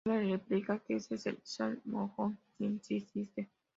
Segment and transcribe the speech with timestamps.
[0.03, 1.79] Chef les replica que ese es el Sr.
[1.85, 3.51] Mojón, quien sí existe.